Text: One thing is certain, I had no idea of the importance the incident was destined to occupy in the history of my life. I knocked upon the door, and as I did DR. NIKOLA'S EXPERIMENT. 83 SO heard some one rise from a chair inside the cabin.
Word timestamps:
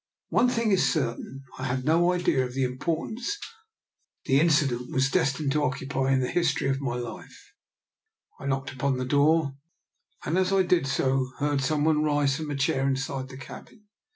One 0.29 0.49
thing 0.49 0.71
is 0.71 0.91
certain, 0.91 1.43
I 1.59 1.65
had 1.65 1.85
no 1.85 2.11
idea 2.11 2.43
of 2.43 2.55
the 2.55 2.63
importance 2.63 3.37
the 4.25 4.39
incident 4.39 4.91
was 4.91 5.11
destined 5.11 5.51
to 5.51 5.63
occupy 5.63 6.11
in 6.11 6.21
the 6.21 6.31
history 6.31 6.69
of 6.69 6.81
my 6.81 6.95
life. 6.95 7.53
I 8.39 8.47
knocked 8.47 8.73
upon 8.73 8.97
the 8.97 9.05
door, 9.05 9.53
and 10.25 10.39
as 10.39 10.51
I 10.51 10.63
did 10.63 10.85
DR. 10.85 10.85
NIKOLA'S 10.87 10.91
EXPERIMENT. 10.91 11.33
83 11.37 11.37
SO 11.39 11.45
heard 11.45 11.61
some 11.61 11.83
one 11.83 12.03
rise 12.03 12.35
from 12.35 12.49
a 12.49 12.55
chair 12.55 12.87
inside 12.87 13.29
the 13.29 13.37
cabin. 13.37 13.83